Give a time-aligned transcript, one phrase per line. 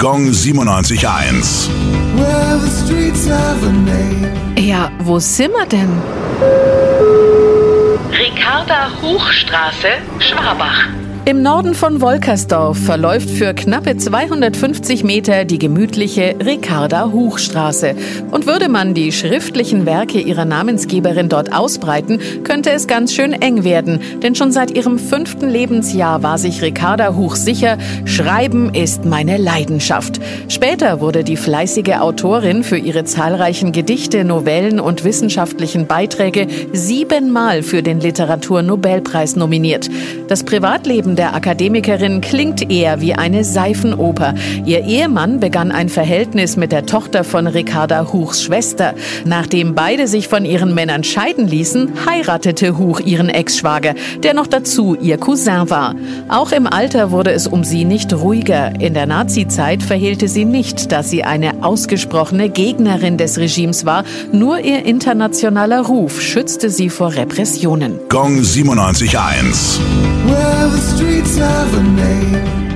[0.00, 1.68] Gong 97.1.
[2.14, 4.30] Well, the streets have a name.
[4.56, 5.90] Ja, wo sind wir denn?
[8.12, 9.88] Ricarda Hochstraße,
[10.20, 10.86] Schwabach.
[11.28, 17.94] Im Norden von Wolkersdorf verläuft für knappe 250 Meter die gemütliche Ricarda Huchstraße.
[18.30, 23.62] Und würde man die schriftlichen Werke ihrer Namensgeberin dort ausbreiten, könnte es ganz schön eng
[23.62, 24.00] werden.
[24.22, 30.20] Denn schon seit ihrem fünften Lebensjahr war sich Ricarda Huch sicher, Schreiben ist meine Leidenschaft.
[30.48, 37.82] Später wurde die fleißige Autorin für ihre zahlreichen Gedichte, Novellen und wissenschaftlichen Beiträge siebenmal für
[37.82, 39.90] den Literaturnobelpreis nominiert.
[40.28, 44.34] Das Privatleben der Akademikerin klingt eher wie eine Seifenoper.
[44.64, 48.94] Ihr Ehemann begann ein Verhältnis mit der Tochter von Ricarda Huchs Schwester.
[49.24, 54.94] Nachdem beide sich von ihren Männern scheiden ließen, heiratete Huch ihren Ex-Schwager, der noch dazu
[54.94, 55.96] ihr Cousin war.
[56.28, 58.80] Auch im Alter wurde es um sie nicht ruhiger.
[58.80, 64.04] In der Nazizeit verhehlte sie nicht, dass sie eine ausgesprochene Gegnerin des Regimes war.
[64.30, 67.98] Nur ihr internationaler Ruf schützte sie vor Repressionen.
[68.08, 69.80] Gong 97.1.
[70.26, 72.67] Well, the streets have a name.